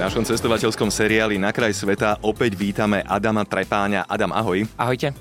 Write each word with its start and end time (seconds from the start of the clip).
V 0.00 0.08
našom 0.08 0.24
cestovateľskom 0.24 0.88
seriáli 0.88 1.36
Na 1.36 1.52
kraj 1.52 1.76
sveta 1.76 2.16
opäť 2.24 2.56
vítame 2.56 3.04
Adama 3.04 3.44
Trepáňa. 3.44 4.08
Adam, 4.08 4.32
ahoj. 4.32 4.64
Ahojte. 4.80 5.12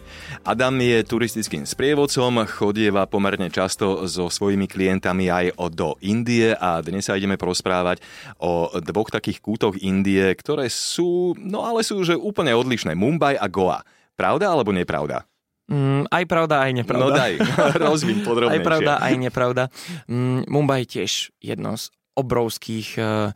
Adam 0.47 0.71
je 0.79 1.03
turistickým 1.03 1.67
sprievodcom, 1.67 2.47
chodieva 2.47 3.03
pomerne 3.03 3.51
často 3.51 4.07
so 4.07 4.31
svojimi 4.31 4.71
klientami 4.71 5.27
aj 5.27 5.59
do 5.75 5.99
Indie 5.99 6.55
a 6.55 6.79
dnes 6.79 7.11
sa 7.11 7.19
ideme 7.19 7.35
porozprávať 7.35 7.99
o 8.39 8.71
dvoch 8.79 9.11
takých 9.11 9.43
kútoch 9.43 9.75
Indie, 9.83 10.31
ktoré 10.39 10.71
sú, 10.71 11.35
no 11.35 11.67
ale 11.67 11.83
sú 11.83 11.99
že 12.07 12.15
úplne 12.15 12.55
odlišné. 12.55 12.95
Mumbai 12.95 13.35
a 13.35 13.51
Goa. 13.51 13.83
Pravda 14.15 14.47
alebo 14.47 14.71
nepravda? 14.71 15.27
Mm, 15.67 16.07
aj 16.07 16.23
pravda, 16.23 16.63
aj 16.63 16.71
nepravda. 16.71 17.03
No 17.03 17.11
daj, 17.11 17.33
rozvíň 17.83 18.23
podrobnejšie. 18.23 18.63
Aj 18.63 18.63
pravda, 18.63 18.93
aj 19.03 19.13
nepravda. 19.19 19.63
Mm, 20.07 20.47
Mumbai 20.47 20.87
tiež 20.87 21.35
jedno 21.43 21.75
z 21.75 21.91
obrovských 22.15 22.95
uh, 22.95 23.35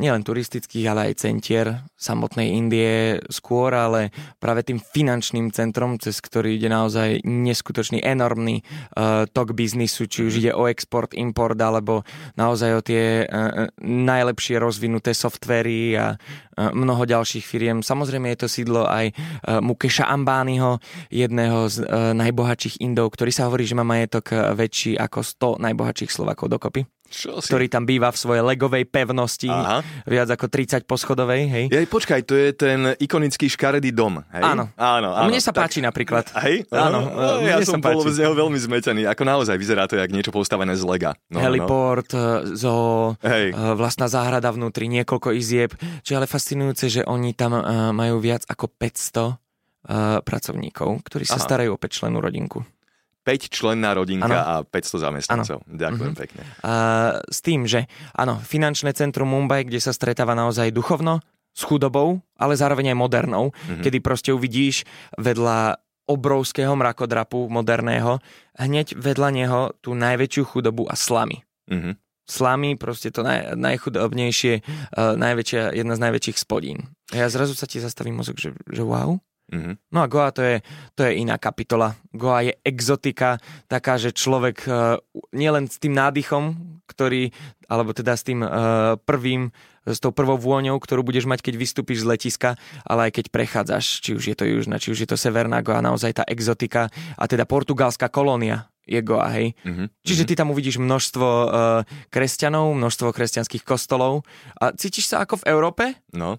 nielen 0.00 0.24
turistických, 0.24 0.86
ale 0.88 1.12
aj 1.12 1.20
centier 1.20 1.84
samotnej 2.00 2.56
Indie 2.56 3.20
skôr, 3.28 3.76
ale 3.76 4.08
práve 4.40 4.64
tým 4.64 4.80
finančným 4.80 5.52
centrom, 5.52 6.00
cez 6.00 6.24
ktorý 6.24 6.56
ide 6.56 6.72
naozaj 6.72 7.20
neskutočný, 7.28 8.00
enormný 8.00 8.64
uh, 8.96 9.28
tok 9.28 9.52
biznisu, 9.52 10.08
či 10.08 10.24
už 10.24 10.32
ide 10.40 10.52
o 10.56 10.64
export, 10.64 11.12
import, 11.12 11.60
alebo 11.60 12.08
naozaj 12.40 12.70
o 12.72 12.80
tie 12.80 13.28
uh, 13.28 13.68
najlepšie 13.84 14.56
rozvinuté 14.56 15.12
softvery 15.12 16.00
a 16.00 16.16
uh, 16.16 16.72
mnoho 16.72 17.04
ďalších 17.04 17.44
firiem. 17.44 17.84
Samozrejme 17.84 18.32
je 18.32 18.40
to 18.40 18.48
sídlo 18.48 18.88
aj 18.88 19.12
uh, 19.12 19.60
Mukeša 19.60 20.08
Ambányho, 20.08 20.80
jedného 21.12 21.68
z 21.68 21.84
uh, 21.84 22.16
najbohatších 22.16 22.80
Indov, 22.80 23.12
ktorý 23.12 23.28
sa 23.28 23.52
hovorí, 23.52 23.68
že 23.68 23.76
má 23.76 23.84
majetok 23.84 24.32
väčší 24.56 24.96
ako 24.96 25.20
100 25.60 25.64
najbohatších 25.68 26.08
Slovakov 26.08 26.48
dokopy. 26.48 26.88
Čo 27.10 27.42
si? 27.42 27.50
ktorý 27.50 27.66
tam 27.66 27.82
býva 27.82 28.08
v 28.08 28.16
svojej 28.16 28.42
legovej 28.46 28.86
pevnosti, 28.86 29.50
Aha. 29.50 29.82
viac 30.06 30.30
ako 30.30 30.46
30 30.46 30.86
poschodovej, 30.86 31.42
hej? 31.44 31.64
Jej, 31.66 31.86
počkaj, 31.86 32.20
to 32.22 32.38
je 32.38 32.54
ten 32.54 32.94
ikonický 32.96 33.50
škaredý 33.50 33.90
dom, 33.90 34.22
hej? 34.30 34.42
Áno. 34.46 34.70
áno, 34.78 35.08
áno 35.12 35.26
mne 35.26 35.42
sa 35.42 35.50
tak- 35.50 35.66
páči 35.66 35.82
napríklad. 35.82 36.30
Hej? 36.38 36.70
Áno, 36.70 37.10
No, 37.10 37.42
ja 37.42 37.58
mne 37.58 37.66
som 37.66 37.82
bol 37.82 37.98
z 38.06 38.22
neho 38.22 38.32
veľmi 38.32 38.54
zmetený. 38.56 39.02
Ako 39.04 39.26
naozaj 39.26 39.58
vyzerá 39.58 39.84
to 39.84 39.98
jak 39.98 40.08
niečo 40.08 40.30
postavené 40.30 40.78
z 40.78 40.86
lega. 40.86 41.18
No, 41.26 41.42
Heliport, 41.42 42.14
e, 42.14 42.54
zoo, 42.54 43.18
Hej. 43.20 43.50
e, 43.50 43.74
vlastná 43.74 44.06
záhrada 44.06 44.46
vnútri, 44.48 44.86
niekoľko 44.86 45.34
izieb. 45.34 45.74
Čo 46.00 46.14
je 46.14 46.16
ale 46.16 46.30
fascinujúce, 46.30 46.86
že 46.86 47.02
oni 47.02 47.34
tam 47.34 47.52
e, 47.52 47.62
majú 47.90 48.22
viac 48.22 48.46
ako 48.46 48.70
500 48.70 49.26
e, 49.26 49.32
pracovníkov, 50.22 51.02
ktorí 51.02 51.24
sa 51.24 51.36
Aha. 51.36 51.44
starajú 51.44 51.74
o 51.74 51.80
5 51.80 51.90
členú 51.90 52.22
rodinku. 52.22 52.62
5 53.20 53.52
členná 53.52 53.92
rodinka 53.92 54.32
a 54.32 54.54
Áno. 54.60 54.68
500 54.68 54.96
zamestnancov. 55.00 55.58
Ďakujem 55.68 56.12
Mhm. 56.12 56.18
pekne. 56.18 56.42
A 56.64 56.72
s 57.24 57.40
tým, 57.40 57.68
že 57.68 57.84
áno, 58.12 58.40
finančné 58.40 58.92
centrum 58.92 59.28
Mumbai, 59.28 59.64
kde 59.64 59.76
sa 59.78 59.92
stretáva 59.92 60.32
naozaj 60.32 60.72
duchovno, 60.72 61.20
s 61.50 61.66
chudobou, 61.66 62.22
ale 62.38 62.54
zároveň 62.54 62.94
aj 62.94 62.98
modernou, 62.98 63.44
Mhm. 63.68 63.82
kedy 63.82 63.98
proste 64.00 64.30
uvidíš 64.30 64.86
vedľa 65.18 65.76
obrovského 66.06 66.74
mrakodrapu 66.74 67.46
moderného, 67.46 68.18
hneď 68.54 68.94
vedľa 68.94 69.28
neho 69.30 69.60
tú 69.78 69.94
najväčšiu 69.94 70.42
chudobu 70.46 70.86
a 70.86 70.94
slamy. 70.94 71.42
Mhm. 71.66 71.98
Slamy, 72.26 72.78
proste 72.78 73.10
to 73.10 73.22
naj, 73.22 73.58
najchudobnejšie, 73.58 74.62
uh, 74.62 75.18
najväčšia, 75.18 75.74
jedna 75.74 75.98
z 75.98 76.00
najväčších 76.00 76.38
spodín. 76.38 76.86
A 77.10 77.16
ja 77.16 77.26
zrazu 77.26 77.58
sa 77.58 77.66
ti 77.66 77.82
zastaví 77.82 78.14
mozog, 78.14 78.38
že, 78.38 78.54
že 78.66 78.82
wow. 78.82 79.18
Mhm. 79.50 79.72
No 79.90 79.98
a 80.02 80.06
Goa 80.06 80.30
to 80.30 80.42
je, 80.46 80.62
to 80.94 81.02
je 81.02 81.18
iná 81.18 81.34
kapitola. 81.34 81.98
Goa 82.14 82.46
je 82.46 82.54
exotika, 82.62 83.42
taká, 83.66 83.98
že 83.98 84.14
človek 84.14 84.62
uh, 84.70 85.02
nielen 85.34 85.66
s 85.66 85.82
tým 85.82 85.90
nádychom, 85.90 86.54
ktorý, 86.86 87.34
alebo 87.66 87.90
teda 87.90 88.14
s 88.14 88.22
tým 88.22 88.46
uh, 88.46 88.94
prvým, 89.02 89.50
s 89.82 89.98
tou 89.98 90.14
prvou 90.14 90.38
vôňou, 90.38 90.78
ktorú 90.78 91.02
budeš 91.02 91.26
mať, 91.26 91.42
keď 91.42 91.54
vystúpiš 91.58 92.06
z 92.06 92.10
letiska, 92.14 92.50
ale 92.86 93.10
aj 93.10 93.18
keď 93.18 93.26
prechádzaš, 93.34 93.84
či 94.06 94.14
už 94.14 94.24
je 94.30 94.36
to 94.38 94.46
južná, 94.46 94.78
či 94.78 94.94
už 94.94 95.02
je 95.02 95.08
to 95.10 95.18
severná 95.18 95.58
Goa, 95.66 95.82
naozaj 95.82 96.22
tá 96.22 96.24
exotika 96.30 96.86
a 97.18 97.24
teda 97.26 97.42
portugalská 97.42 98.06
kolónia 98.06 98.70
je 98.86 99.02
Goa, 99.02 99.30
hej. 99.34 99.58
Mhm. 99.66 99.90
Čiže 100.06 100.26
ty 100.30 100.34
tam 100.38 100.54
uvidíš 100.54 100.78
množstvo 100.78 101.26
uh, 101.26 101.48
kresťanov, 102.10 102.74
množstvo 102.78 103.10
kresťanských 103.10 103.66
kostolov 103.66 104.22
a 104.58 104.70
cítiš 104.74 105.10
sa 105.10 105.26
ako 105.26 105.42
v 105.42 105.46
Európe? 105.50 105.84
No. 106.14 106.38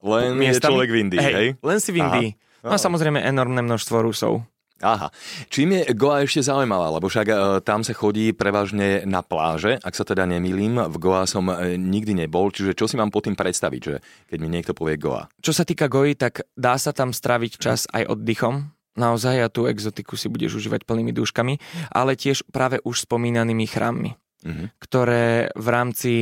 Len 0.00 0.36
je 0.36 0.50
Miestami? 0.50 0.70
človek 0.72 0.88
v 0.88 0.96
Indii, 0.96 1.20
hej? 1.20 1.48
Len 1.60 1.78
si 1.78 1.90
v 1.92 1.98
Aha. 2.00 2.04
Indii. 2.08 2.30
No 2.60 2.76
a 2.76 2.78
samozrejme 2.80 3.20
enormné 3.24 3.64
množstvo 3.64 4.04
Rusov. 4.04 4.44
Aha. 4.80 5.12
Čím 5.52 5.76
je 5.76 5.92
Goa 5.92 6.24
ešte 6.24 6.40
zaujímavá? 6.40 6.88
Lebo 6.88 7.12
však 7.12 7.26
e, 7.28 7.36
tam 7.60 7.84
sa 7.84 7.92
chodí 7.92 8.32
prevažne 8.32 9.04
na 9.04 9.20
pláže, 9.20 9.76
ak 9.76 9.92
sa 9.92 10.08
teda 10.08 10.24
nemýlim. 10.24 10.80
V 10.88 10.96
Goa 10.96 11.28
som 11.28 11.52
e, 11.52 11.76
nikdy 11.76 12.16
nebol, 12.16 12.48
čiže 12.48 12.72
čo 12.72 12.88
si 12.88 12.96
mám 12.96 13.12
pod 13.12 13.28
tým 13.28 13.36
predstaviť, 13.36 13.80
že 13.84 14.00
keď 14.32 14.38
mi 14.40 14.48
niekto 14.48 14.72
povie 14.72 14.96
Goa? 14.96 15.28
Čo 15.44 15.52
sa 15.52 15.68
týka 15.68 15.84
Goji, 15.92 16.16
tak 16.16 16.48
dá 16.56 16.80
sa 16.80 16.96
tam 16.96 17.12
straviť 17.12 17.60
čas 17.60 17.84
aj 17.92 18.08
oddychom. 18.08 18.72
Naozaj 18.96 19.36
a 19.38 19.52
tú 19.52 19.68
exotiku 19.70 20.16
si 20.16 20.26
budeš 20.32 20.58
užívať 20.58 20.88
plnými 20.88 21.12
dúškami, 21.14 21.60
ale 21.94 22.18
tiež 22.18 22.42
práve 22.50 22.82
už 22.82 23.06
spomínanými 23.06 23.62
chrámmi, 23.68 24.16
Mhm. 24.40 24.72
ktoré 24.80 25.52
v 25.52 25.68
rámci 25.68 26.12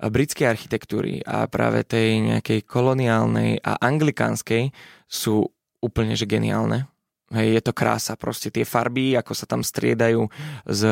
britskej 0.00 0.48
architektúry 0.48 1.20
a 1.28 1.44
práve 1.44 1.84
tej 1.84 2.24
nejakej 2.24 2.64
koloniálnej 2.64 3.60
a 3.60 3.76
anglikánskej 3.76 4.72
sú 5.04 5.44
úplne 5.84 6.16
že 6.16 6.24
geniálne. 6.24 6.88
Hej, 7.34 7.58
je 7.58 7.62
to 7.66 7.74
krása, 7.74 8.14
proste 8.14 8.54
tie 8.54 8.62
farby, 8.62 9.18
ako 9.18 9.34
sa 9.34 9.50
tam 9.50 9.66
striedajú 9.66 10.30
s, 10.62 10.82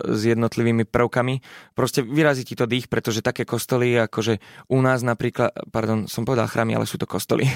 s 0.00 0.20
jednotlivými 0.24 0.88
prvkami. 0.88 1.44
Proste 1.76 2.00
vyrazí 2.00 2.48
ti 2.48 2.56
to 2.56 2.64
dých, 2.64 2.88
pretože 2.88 3.20
také 3.20 3.44
kostoly, 3.44 4.00
akože 4.00 4.40
u 4.72 4.80
nás 4.80 5.04
napríklad, 5.04 5.52
pardon, 5.68 6.08
som 6.08 6.24
povedal 6.24 6.48
chrámy, 6.48 6.80
ale 6.80 6.88
sú 6.88 6.96
to 6.96 7.04
kostoly. 7.04 7.44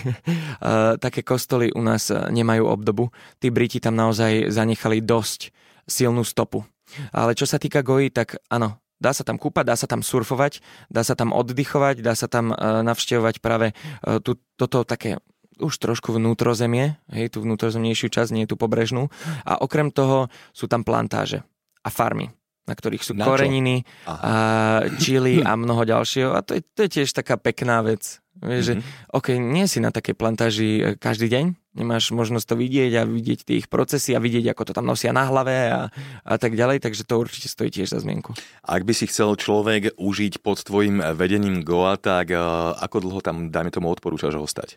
Eh, 0.56 0.96
také 0.96 1.20
kostoly 1.20 1.68
u 1.76 1.84
nás 1.84 2.08
eh, 2.08 2.16
nemajú 2.32 2.64
obdobu. 2.64 3.12
Tí 3.36 3.52
Briti 3.52 3.76
tam 3.76 3.92
naozaj 3.92 4.48
zanechali 4.48 5.04
dosť 5.04 5.52
silnú 5.84 6.24
stopu. 6.24 6.64
Ale 7.10 7.34
čo 7.34 7.44
sa 7.48 7.58
týka 7.58 7.82
Goji, 7.82 8.14
tak 8.14 8.38
áno, 8.50 8.78
dá 9.00 9.12
sa 9.12 9.22
tam 9.22 9.36
kúpať, 9.36 9.64
dá 9.66 9.76
sa 9.76 9.86
tam 9.86 10.00
surfovať, 10.00 10.64
dá 10.88 11.02
sa 11.04 11.14
tam 11.18 11.34
oddychovať, 11.34 12.00
dá 12.00 12.14
sa 12.16 12.26
tam 12.30 12.52
uh, 12.52 12.82
navštevovať 12.86 13.44
práve 13.44 13.72
uh, 13.72 14.22
toto 14.56 14.78
také 14.86 15.20
už 15.56 15.80
trošku 15.80 16.12
vnútrozemie, 16.12 17.00
hej, 17.08 17.32
tú 17.32 17.40
vnútrozemnejšiu 17.40 18.12
časť, 18.12 18.30
nie 18.36 18.44
tú 18.44 18.60
pobrežnú. 18.60 19.08
A 19.48 19.56
okrem 19.56 19.88
toho 19.88 20.28
sú 20.52 20.68
tam 20.68 20.84
plantáže 20.84 21.40
a 21.80 21.88
farmy, 21.88 22.28
na 22.66 22.74
ktorých 22.74 23.02
sú 23.06 23.14
Na 23.14 23.22
koreniny, 23.22 23.86
a 24.06 24.82
čili 24.98 25.38
a 25.40 25.54
mnoho 25.62 25.86
ďalšieho. 25.86 26.34
A 26.34 26.42
to 26.42 26.58
je, 26.58 26.62
to 26.66 26.86
je 26.86 26.90
tiež 27.00 27.14
taká 27.14 27.38
pekná 27.38 27.80
vec. 27.86 28.18
Vieš, 28.36 28.62
že, 28.68 28.74
Mhm. 28.76 28.82
OK, 29.16 29.26
nie 29.40 29.64
si 29.64 29.80
na 29.80 29.88
takej 29.88 30.12
plantáži 30.12 30.70
e, 30.76 30.82
každý 31.00 31.32
deň, 31.32 31.56
nemáš 31.72 32.12
možnosť 32.12 32.52
to 32.52 32.54
vidieť 32.60 32.92
a 33.00 33.08
vidieť 33.08 33.48
tie 33.48 33.56
ich 33.64 33.68
procesy 33.72 34.12
a 34.12 34.20
vidieť, 34.20 34.52
ako 34.52 34.62
to 34.68 34.72
tam 34.76 34.84
nosia 34.84 35.08
na 35.08 35.24
hlave 35.24 35.72
a, 35.72 35.88
a 36.20 36.34
tak 36.36 36.52
ďalej, 36.52 36.84
takže 36.84 37.08
to 37.08 37.16
určite 37.16 37.48
stojí 37.48 37.72
tiež 37.72 37.96
za 37.96 38.04
zmienku. 38.04 38.36
Ak 38.60 38.84
by 38.84 38.92
si 38.92 39.08
chcel 39.08 39.40
človek 39.40 39.96
užiť 39.96 40.44
pod 40.44 40.60
tvojim 40.60 41.00
vedením 41.16 41.64
Goa, 41.64 41.96
tak 41.96 42.28
e, 42.28 42.36
ako 42.76 43.08
dlho 43.08 43.20
tam, 43.24 43.48
dajme 43.48 43.72
tomu, 43.72 43.88
odporúčaš 43.88 44.36
ostať? 44.36 44.76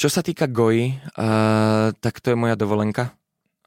Čo 0.00 0.08
sa 0.08 0.24
týka 0.24 0.48
Goji, 0.48 0.96
uh, 0.96 1.92
tak 2.00 2.24
to 2.24 2.32
je 2.32 2.36
moja 2.40 2.56
dovolenka. 2.56 3.12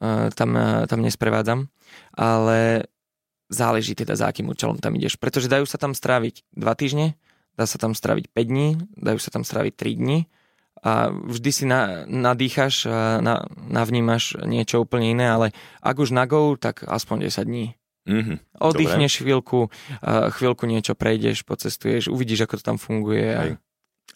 Uh, 0.01 0.34
tam, 0.34 0.57
uh, 0.57 0.90
tam 0.90 1.05
nesprevádzam, 1.05 1.69
ale 2.17 2.90
záleží 3.53 3.94
teda 3.94 4.18
za 4.18 4.28
akým 4.34 4.50
účelom 4.50 4.81
tam 4.81 4.97
ideš. 4.97 5.16
Pretože 5.22 5.47
dajú 5.47 5.69
sa 5.69 5.78
tam 5.78 5.94
stráviť 5.94 6.44
2 6.58 6.80
týždne, 6.81 7.14
dá 7.53 7.69
sa 7.69 7.78
tam 7.78 7.94
stráviť 7.94 8.34
5 8.34 8.50
dní, 8.50 8.67
dajú 8.97 9.20
sa 9.22 9.29
tam 9.29 9.46
stráviť 9.46 9.73
3 9.78 10.02
dní 10.02 10.20
a 10.84 11.14
vždy 11.14 11.52
si 11.53 11.64
na, 11.64 12.03
nadýchaš 12.09 12.90
na, 13.23 13.47
navnímaš 13.55 14.35
niečo 14.44 14.84
úplne 14.84 15.16
iné, 15.16 15.32
ale 15.32 15.55
ak 15.79 15.96
už 15.96 16.11
na 16.11 16.28
Go, 16.28 16.59
tak 16.59 16.84
aspoň 16.84 17.32
10 17.32 17.47
dní. 17.47 17.66
Mhm. 18.03 18.59
Oddychneš 18.59 19.23
chvíľku, 19.23 19.72
uh, 19.72 20.28
chvíľku 20.35 20.67
niečo 20.67 20.91
prejdeš, 20.91 21.47
pocestuješ, 21.47 22.11
uvidíš, 22.11 22.44
ako 22.44 22.59
to 22.59 22.64
tam 22.67 22.78
funguje. 22.82 23.28
A... 23.32 23.41
Hej. 23.47 23.52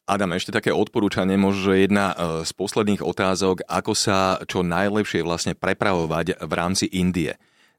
Adam, 0.07 0.35
ešte 0.35 0.55
také 0.55 0.71
odporúčanie, 0.71 1.35
možno 1.35 1.75
jedna 1.75 2.15
e, 2.15 2.15
z 2.47 2.51
posledných 2.55 3.03
otázok, 3.03 3.67
ako 3.67 3.91
sa 3.91 4.39
čo 4.47 4.63
najlepšie 4.63 5.19
vlastne 5.19 5.51
prepravovať 5.51 6.47
v 6.47 6.51
rámci 6.55 6.87
Indie. 6.87 7.35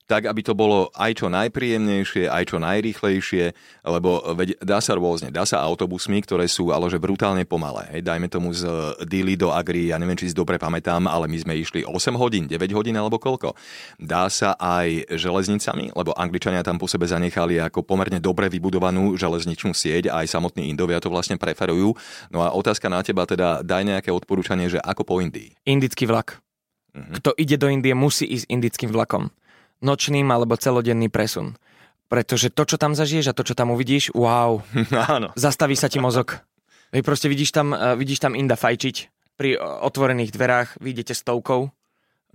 Tak 0.09 0.25
aby 0.25 0.41
to 0.41 0.57
bolo 0.57 0.89
aj 0.97 1.21
čo 1.21 1.29
najpríjemnejšie, 1.29 2.33
aj 2.33 2.45
čo 2.49 2.57
najrýchlejšie, 2.57 3.53
lebo 3.85 4.25
veď 4.33 4.57
dá 4.65 4.81
sa 4.81 4.97
rôzne. 4.97 5.29
Dá 5.29 5.45
sa 5.45 5.61
autobusmi, 5.61 6.25
ktoré 6.25 6.49
sú 6.49 6.73
ale 6.73 6.89
že 6.89 6.97
brutálne 6.97 7.45
pomalé. 7.45 7.93
Hej, 7.93 8.09
dajme 8.09 8.33
tomu 8.33 8.57
z 8.57 8.65
Dili 9.05 9.37
do 9.37 9.53
Agri, 9.53 9.93
ja 9.93 10.01
neviem, 10.01 10.17
či 10.17 10.33
si 10.33 10.35
dobre 10.35 10.57
pamätám, 10.57 11.05
ale 11.05 11.29
my 11.29 11.37
sme 11.37 11.61
išli 11.61 11.85
8 11.85 12.17
hodín, 12.17 12.49
9 12.49 12.57
hodín 12.73 12.97
alebo 12.97 13.21
koľko. 13.21 13.53
Dá 14.01 14.33
sa 14.33 14.57
aj 14.57 15.13
železnicami, 15.13 15.93
lebo 15.93 16.17
Angličania 16.17 16.65
tam 16.65 16.81
po 16.81 16.89
sebe 16.89 17.05
zanechali 17.05 17.61
ako 17.61 17.85
pomerne 17.85 18.17
dobre 18.17 18.49
vybudovanú 18.49 19.13
železničnú 19.21 19.77
sieť, 19.77 20.09
aj 20.09 20.25
samotní 20.25 20.73
Indovia 20.73 21.05
to 21.05 21.13
vlastne 21.13 21.37
preferujú. 21.37 21.93
No 22.33 22.41
a 22.41 22.57
otázka 22.57 22.89
na 22.89 23.05
teba 23.05 23.29
teda, 23.29 23.61
daj 23.61 23.85
nejaké 23.85 24.09
odporúčanie, 24.09 24.73
že 24.73 24.81
ako 24.81 25.05
po 25.05 25.15
Indii. 25.21 25.53
Indický 25.69 26.09
vlak. 26.09 26.41
Mhm. 26.97 27.21
Kto 27.21 27.37
ide 27.37 27.61
do 27.61 27.69
Indie, 27.69 27.93
musí 27.93 28.25
ísť 28.25 28.49
indickým 28.49 28.89
vlakom 28.89 29.29
nočným 29.81 30.27
alebo 30.29 30.59
celodenný 30.59 31.09
presun. 31.11 31.57
Pretože 32.09 32.49
to, 32.49 32.65
čo 32.65 32.77
tam 32.81 32.97
zažiješ 32.97 33.31
a 33.31 33.37
to, 33.37 33.45
čo 33.45 33.53
tam 33.53 33.69
uvidíš, 33.75 34.17
wow, 34.17 34.65
Áno. 35.13 35.29
zastaví 35.37 35.77
sa 35.77 35.93
ti 35.93 36.01
mozog. 36.01 36.41
Vy 36.89 37.05
proste 37.05 37.29
vidíš 37.29 37.53
tam, 37.53 37.77
uh, 37.77 37.93
vidíš 37.95 38.25
tam 38.25 38.33
Inda 38.33 38.57
fajčiť 38.57 38.97
pri 39.37 39.61
uh, 39.61 39.85
otvorených 39.85 40.33
dverách, 40.33 40.81
vidíte 40.81 41.13
stovkou 41.13 41.69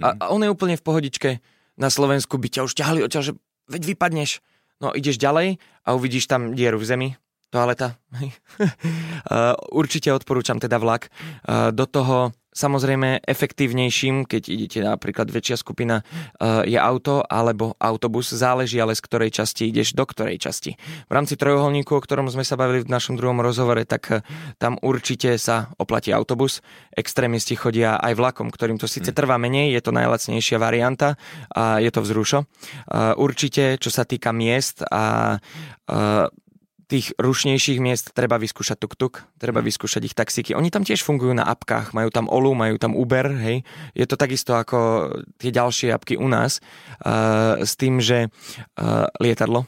a, 0.01 0.07
a 0.17 0.23
on 0.33 0.41
je 0.41 0.49
úplne 0.49 0.73
v 0.73 0.85
pohodičke. 0.85 1.29
Na 1.77 1.89
Slovensku 1.89 2.37
by 2.37 2.47
ťa 2.49 2.61
už 2.65 2.73
ťahali 2.73 3.05
odtiaľ, 3.05 3.23
že 3.29 3.33
veď 3.69 3.81
vypadneš. 3.93 4.41
No 4.81 4.93
ideš 4.93 5.21
ďalej 5.21 5.61
a 5.85 5.89
uvidíš 5.93 6.25
tam 6.25 6.57
dieru 6.57 6.81
v 6.81 6.85
zemi, 6.85 7.09
toaleta. 7.53 7.97
uh, 8.17 9.53
určite 9.81 10.09
odporúčam 10.09 10.57
teda 10.57 10.81
vlak. 10.81 11.13
Uh, 11.45 11.69
do 11.69 11.85
toho 11.85 12.33
Samozrejme, 12.53 13.25
efektívnejším, 13.25 14.29
keď 14.29 14.43
idete 14.45 14.79
napríklad 14.85 15.33
väčšia 15.33 15.57
skupina, 15.57 16.05
eh, 16.05 16.77
je 16.77 16.79
auto 16.79 17.25
alebo 17.25 17.73
autobus. 17.81 18.29
Záleží 18.29 18.77
ale 18.77 18.93
z 18.93 19.01
ktorej 19.01 19.33
časti 19.33 19.73
ideš, 19.73 19.97
do 19.97 20.05
ktorej 20.05 20.37
časti. 20.37 20.77
V 21.09 21.11
rámci 21.11 21.33
trojuholníku, 21.33 21.97
o 21.97 22.01
ktorom 22.01 22.29
sme 22.29 22.45
sa 22.45 22.53
bavili 22.53 22.85
v 22.85 22.93
našom 22.93 23.17
druhom 23.17 23.41
rozhovore, 23.41 23.81
tak 23.89 24.03
eh, 24.13 24.21
tam 24.61 24.77
určite 24.85 25.35
sa 25.41 25.73
oplatí 25.81 26.13
autobus. 26.13 26.61
Extrémisti 26.93 27.57
chodia 27.57 27.97
aj 27.97 28.13
vlakom, 28.13 28.53
ktorým 28.53 28.77
to 28.77 28.85
síce 28.85 29.09
hm. 29.09 29.17
trvá 29.17 29.41
menej, 29.41 29.73
je 29.73 29.81
to 29.81 29.91
najlacnejšia 29.91 30.61
varianta 30.61 31.17
a 31.49 31.81
je 31.81 31.89
to 31.89 32.05
vzrušo. 32.05 32.45
Eh, 32.45 33.17
určite, 33.17 33.81
čo 33.81 33.89
sa 33.89 34.05
týka 34.05 34.29
miest 34.29 34.85
a 34.87 35.35
tých 36.93 37.17
rušnejších 37.17 37.81
miest 37.81 38.13
treba 38.13 38.37
vyskúšať 38.37 38.77
tuk-tuk, 38.77 39.25
treba 39.41 39.65
mhm. 39.65 39.67
vyskúšať 39.73 40.01
ich 40.05 40.13
taxíky. 40.13 40.53
Oni 40.53 40.69
tam 40.69 40.85
tiež 40.85 41.01
fungujú 41.01 41.33
na 41.33 41.49
apkách, 41.49 41.97
majú 41.97 42.13
tam 42.13 42.29
Olu, 42.29 42.53
majú 42.53 42.77
tam 42.77 42.93
Uber, 42.93 43.33
hej. 43.41 43.65
Je 43.97 44.05
to 44.05 44.13
takisto 44.13 44.53
ako 44.53 45.09
tie 45.41 45.49
ďalšie 45.49 45.89
apky 45.89 46.21
u 46.21 46.29
nás, 46.29 46.61
uh, 47.01 47.57
s 47.65 47.73
tým, 47.73 47.97
že 47.97 48.29
uh, 48.29 49.09
lietadlo, 49.17 49.65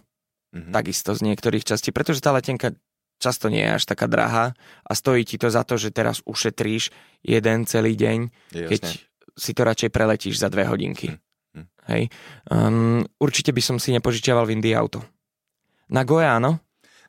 mm-hmm. 0.54 0.69
takisto 0.69 1.18
z 1.18 1.25
niektorých 1.25 1.66
častí, 1.66 1.89
pretože 1.89 2.22
tá 2.22 2.30
letenka 2.30 2.77
často 3.18 3.50
nie 3.50 3.66
je 3.66 3.81
až 3.81 3.83
taká 3.89 4.06
drahá 4.06 4.54
a 4.86 4.92
stojí 4.94 5.25
ti 5.25 5.42
to 5.42 5.50
za 5.50 5.66
to, 5.66 5.81
že 5.81 5.89
teraz 5.89 6.21
ušetríš 6.30 6.94
jeden 7.25 7.66
celý 7.66 7.98
deň, 7.98 8.19
Jasne. 8.54 8.69
keď 8.69 8.81
si 9.36 9.51
to 9.56 9.62
radšej 9.66 9.89
preletíš 9.89 10.36
za 10.38 10.51
dve 10.54 10.69
hodinky. 10.69 11.16
Mm-hmm. 11.16 11.66
Hej. 11.89 12.04
Um, 12.50 13.01
určite 13.18 13.50
by 13.50 13.62
som 13.63 13.78
si 13.81 13.95
nepožičiaval 13.95 14.45
v 14.45 14.54
Indii 14.60 14.75
auto. 14.75 15.01
Na 15.86 16.01
Goja, 16.01 16.42
áno, 16.42 16.65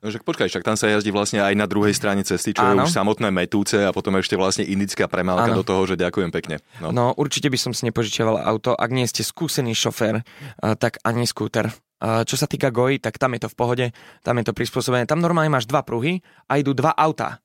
No 0.07 0.15
však 0.15 0.23
počkaj, 0.23 0.47
však 0.47 0.63
tam 0.63 0.79
sa 0.79 0.87
jazdí 0.87 1.11
vlastne 1.11 1.43
aj 1.43 1.59
na 1.59 1.67
druhej 1.67 1.91
strane 1.91 2.23
cesty, 2.23 2.55
čo 2.55 2.63
Áno. 2.63 2.87
je 2.87 2.95
už 2.95 2.95
samotné 2.95 3.35
metúce 3.35 3.75
a 3.75 3.91
potom 3.91 4.15
ešte 4.15 4.39
vlastne 4.39 4.63
indická 4.63 5.11
premálka 5.11 5.51
Áno. 5.51 5.59
do 5.59 5.65
toho, 5.67 5.83
že 5.83 5.99
ďakujem 5.99 6.31
pekne. 6.31 6.63
No. 6.79 6.95
no 6.95 7.11
určite 7.19 7.51
by 7.51 7.59
som 7.59 7.75
si 7.75 7.83
nepožičiaval 7.91 8.39
auto, 8.39 8.79
ak 8.79 8.95
nie 8.95 9.03
ste 9.11 9.27
skúsený 9.27 9.75
šofér, 9.75 10.23
tak 10.79 11.03
ani 11.03 11.27
skúter. 11.27 11.75
Čo 11.99 12.39
sa 12.39 12.47
týka 12.47 12.71
Goji, 12.71 13.03
tak 13.03 13.19
tam 13.19 13.35
je 13.35 13.43
to 13.43 13.49
v 13.51 13.57
pohode, 13.59 13.87
tam 14.23 14.39
je 14.39 14.47
to 14.47 14.55
prispôsobené. 14.55 15.11
Tam 15.11 15.19
normálne 15.19 15.51
máš 15.51 15.67
dva 15.67 15.83
pruhy 15.83 16.23
a 16.47 16.63
idú 16.63 16.71
dva 16.71 16.95
autá. 16.95 17.43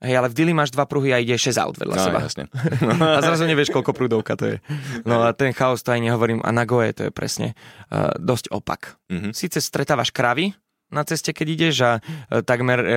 Hej, 0.00 0.14
ale 0.14 0.30
v 0.30 0.34
Dili 0.38 0.52
máš 0.54 0.70
dva 0.70 0.86
pruhy 0.86 1.10
a 1.12 1.18
ide 1.18 1.36
6 1.36 1.58
aut 1.60 1.76
vedľa 1.76 1.96
no, 1.98 2.04
seba. 2.06 2.18
Jasne. 2.24 2.44
a 3.18 3.20
zrazu 3.20 3.44
nevieš, 3.50 3.68
koľko 3.74 3.92
prúdovka 3.92 4.32
to 4.38 4.46
je. 4.46 4.56
No 5.04 5.26
a 5.26 5.36
ten 5.36 5.52
chaos 5.52 5.84
to 5.84 5.92
aj 5.92 6.00
nehovorím. 6.00 6.40
A 6.40 6.54
na 6.54 6.64
Goje 6.64 6.96
to 6.96 7.02
je 7.04 7.12
presne 7.12 7.52
uh, 7.92 8.14
dosť 8.16 8.48
opak. 8.48 8.96
Mm-hmm. 9.12 9.36
Sice 9.36 9.60
stretávaš 9.60 10.08
kravy, 10.08 10.56
na 10.90 11.06
ceste, 11.06 11.30
keď 11.30 11.46
ideš 11.48 11.74
a 11.86 11.92
e, 11.98 12.00
takmer 12.42 12.78
e, 12.82 12.88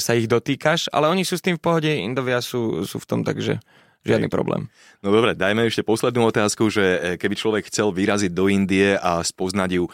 sa 0.00 0.16
ich 0.16 0.26
dotýkaš, 0.26 0.88
ale 0.90 1.12
oni 1.12 1.22
sú 1.22 1.36
s 1.36 1.44
tým 1.44 1.60
v 1.60 1.62
pohode, 1.62 1.92
Indovia 1.92 2.40
sú, 2.40 2.88
sú 2.88 2.96
v 2.98 3.06
tom, 3.06 3.20
takže 3.20 3.60
žiadny 4.04 4.28
problém. 4.28 4.68
No 5.00 5.12
dobre, 5.12 5.36
dajme 5.36 5.68
ešte 5.68 5.84
poslednú 5.84 6.28
otázku, 6.28 6.68
že 6.72 6.84
e, 6.84 6.98
keby 7.20 7.34
človek 7.36 7.68
chcel 7.68 7.92
vyraziť 7.92 8.32
do 8.32 8.48
Indie 8.48 8.96
a 8.96 9.20
spoznať 9.20 9.70
ju 9.80 9.84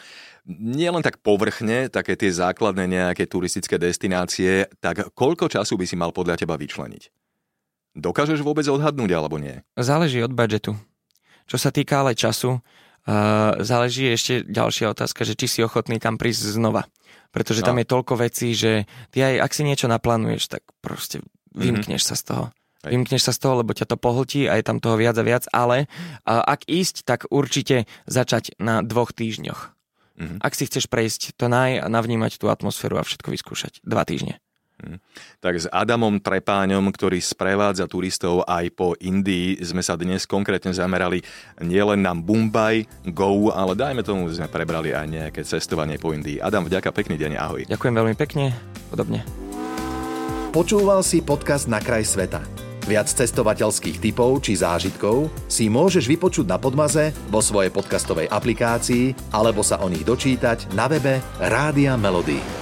nie 0.51 0.89
len 0.89 1.05
tak 1.05 1.21
povrchne, 1.21 1.93
také 1.93 2.17
tie 2.17 2.33
základné 2.33 2.89
nejaké 2.89 3.29
turistické 3.29 3.77
destinácie, 3.77 4.67
tak 4.81 5.13
koľko 5.15 5.47
času 5.47 5.77
by 5.77 5.85
si 5.87 5.95
mal 5.95 6.11
podľa 6.11 6.41
teba 6.43 6.57
vyčleniť? 6.57 7.13
Dokážeš 7.95 8.41
vôbec 8.41 8.65
odhadnúť 8.67 9.11
alebo 9.15 9.37
nie? 9.37 9.61
Záleží 9.77 10.23
od 10.23 10.33
budžetu. 10.33 10.75
Čo 11.51 11.57
sa 11.59 11.75
týka 11.75 12.03
ale 12.03 12.15
času, 12.15 12.59
uh, 12.59 13.59
záleží 13.61 14.07
ešte 14.11 14.47
ďalšia 14.47 14.95
otázka, 14.95 15.27
že 15.27 15.35
či 15.35 15.47
si 15.51 15.61
ochotný 15.61 15.99
tam 15.99 16.15
prísť 16.15 16.55
znova 16.55 16.87
pretože 17.31 17.63
tam 17.63 17.79
no. 17.79 17.81
je 17.83 17.91
toľko 17.91 18.15
vecí, 18.19 18.53
že 18.55 18.85
ty 19.15 19.23
aj 19.23 19.47
ak 19.47 19.53
si 19.55 19.63
niečo 19.63 19.87
naplánuješ, 19.87 20.51
tak 20.51 20.63
proste 20.83 21.23
vymkneš 21.55 22.03
mm-hmm. 22.03 22.17
sa 22.17 22.21
z 22.21 22.23
toho. 22.27 22.45
Aj. 22.81 22.91
Vymkneš 22.91 23.23
sa 23.29 23.33
z 23.37 23.41
toho, 23.45 23.55
lebo 23.61 23.77
ťa 23.77 23.87
to 23.87 23.97
pohltí 24.01 24.49
a 24.49 24.57
je 24.57 24.65
tam 24.65 24.81
toho 24.81 24.97
viac 24.97 25.15
a 25.21 25.25
viac, 25.25 25.45
ale 25.53 25.87
a, 26.25 26.41
ak 26.41 26.65
ísť, 26.65 27.05
tak 27.05 27.29
určite 27.29 27.85
začať 28.09 28.57
na 28.57 28.81
dvoch 28.81 29.13
týždňoch. 29.13 29.61
Mm-hmm. 30.21 30.39
Ak 30.41 30.53
si 30.53 30.69
chceš 30.69 30.89
prejsť 30.89 31.37
to 31.37 31.49
naj 31.49 31.81
a 31.81 31.87
navnímať 31.89 32.41
tú 32.41 32.53
atmosféru 32.53 33.01
a 33.01 33.07
všetko 33.07 33.33
vyskúšať. 33.33 33.81
Dva 33.85 34.05
týždne. 34.05 34.41
Hm. 34.81 34.99
Tak 35.45 35.55
s 35.61 35.67
Adamom 35.69 36.17
Trepáňom, 36.21 36.89
ktorý 36.89 37.21
sprevádza 37.21 37.85
turistov 37.85 38.49
aj 38.49 38.73
po 38.73 38.97
Indii, 38.97 39.61
sme 39.61 39.85
sa 39.85 39.95
dnes 40.01 40.25
konkrétne 40.25 40.73
zamerali 40.73 41.21
nielen 41.61 42.01
na 42.01 42.17
Mumbai, 42.17 42.89
Go, 43.13 43.53
ale 43.53 43.77
dajme 43.77 44.01
tomu, 44.01 44.29
sme 44.33 44.49
prebrali 44.49 44.97
aj 44.97 45.07
nejaké 45.07 45.41
cestovanie 45.45 46.01
po 46.01 46.17
Indii. 46.17 46.41
Adam, 46.41 46.65
vďaka, 46.65 46.93
pekný 46.97 47.21
deň, 47.21 47.33
ahoj. 47.37 47.63
Ďakujem 47.69 47.95
veľmi 47.95 48.15
pekne, 48.17 48.57
podobne. 48.89 49.21
Počúval 50.51 51.07
si 51.07 51.23
podcast 51.23 51.71
Na 51.71 51.79
kraj 51.79 52.03
sveta. 52.03 52.43
Viac 52.91 53.07
cestovateľských 53.07 54.03
typov 54.03 54.43
či 54.43 54.59
zážitkov 54.59 55.31
si 55.47 55.71
môžeš 55.71 56.11
vypočuť 56.11 56.47
na 56.49 56.59
Podmaze 56.59 57.15
vo 57.31 57.39
svojej 57.39 57.71
podcastovej 57.71 58.27
aplikácii 58.27 59.31
alebo 59.31 59.63
sa 59.63 59.79
o 59.79 59.87
nich 59.87 60.03
dočítať 60.03 60.75
na 60.75 60.91
webe 60.91 61.23
Rádia 61.39 61.95
Melody. 61.95 62.60